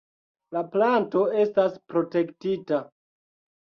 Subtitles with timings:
[0.57, 2.85] La planto estas protektita.